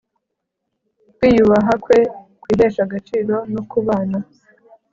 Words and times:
kwiyubaha 1.15 1.73
kwe 1.83 1.99
kwihesha 2.41 2.81
agaciro 2.87 3.35
no 3.53 3.61
kubana 3.71 4.17